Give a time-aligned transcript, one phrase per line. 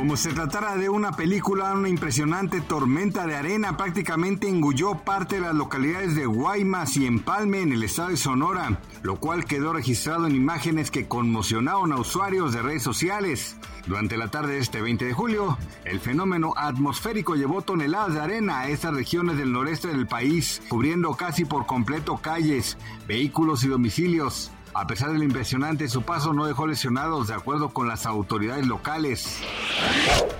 [0.00, 5.42] Como se tratara de una película, una impresionante tormenta de arena prácticamente engulló parte de
[5.42, 10.26] las localidades de Guaymas y Empalme en el estado de Sonora, lo cual quedó registrado
[10.26, 13.58] en imágenes que conmocionaron a usuarios de redes sociales.
[13.86, 18.60] Durante la tarde de este 20 de julio, el fenómeno atmosférico llevó toneladas de arena
[18.60, 24.50] a estas regiones del noreste del país, cubriendo casi por completo calles, vehículos y domicilios.
[24.72, 28.66] A pesar de lo impresionante su paso, no dejó lesionados de acuerdo con las autoridades
[28.66, 29.42] locales.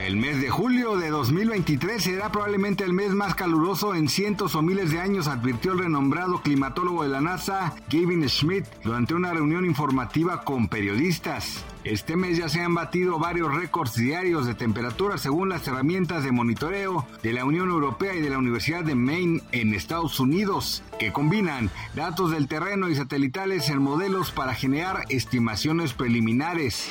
[0.00, 4.62] El mes de julio de 2023 será probablemente el mes más caluroso en cientos o
[4.62, 9.64] miles de años, advirtió el renombrado climatólogo de la NASA, Gavin Schmidt, durante una reunión
[9.64, 11.64] informativa con periodistas.
[11.84, 16.30] Este mes ya se han batido varios récords diarios de temperatura según las herramientas de
[16.30, 21.10] monitoreo de la Unión Europea y de la Universidad de Maine en Estados Unidos, que
[21.10, 26.90] combinan datos del terreno y satelitales en modelos para generar estimaciones preliminares.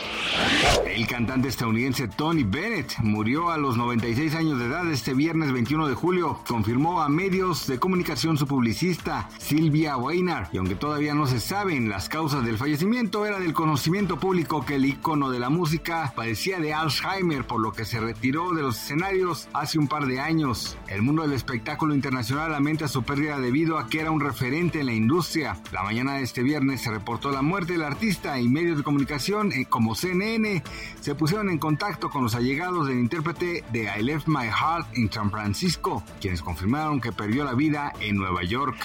[0.88, 5.88] El cantante estadounidense Tony Bennett murió a los 96 años de edad este viernes 21
[5.88, 11.28] de julio, confirmó a medios de comunicación su publicista Silvia Weiner, y aunque todavía no
[11.28, 15.49] se saben las causas del fallecimiento, era del conocimiento público que el ícono de la
[15.49, 20.05] música padecía de Alzheimer, por lo que se retiró de los escenarios hace un par
[20.05, 20.77] de años.
[20.88, 24.85] El mundo del espectáculo internacional lamenta su pérdida debido a que era un referente en
[24.85, 25.57] la industria.
[25.73, 29.51] La mañana de este viernes se reportó la muerte del artista y medios de comunicación
[29.51, 30.63] eh, como CNN
[31.01, 35.12] se pusieron en contacto con los allegados del intérprete de I Left My Heart en
[35.12, 38.78] San Francisco, quienes confirmaron que perdió la vida en Nueva York.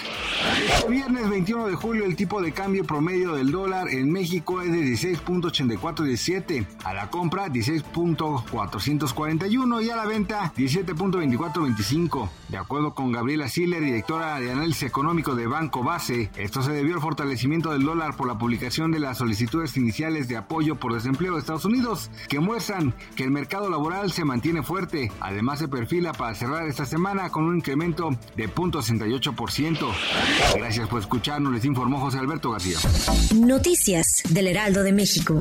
[0.74, 4.72] Este viernes 21 de julio el tipo de cambio promedio del dólar en México es
[4.72, 12.30] de 16.84 4.17, a la compra 16.441 y a la venta 17.2425.
[12.48, 16.94] De acuerdo con Gabriela Siller, directora de análisis económico de Banco Base, esto se debió
[16.94, 21.34] al fortalecimiento del dólar por la publicación de las solicitudes iniciales de apoyo por desempleo
[21.34, 25.12] de Estados Unidos, que muestran que el mercado laboral se mantiene fuerte.
[25.20, 29.86] Además se perfila para cerrar esta semana con un incremento de 0.68%.
[30.56, 32.78] Gracias por escucharnos, les informó José Alberto García.
[33.34, 35.40] Noticias del Heraldo de México.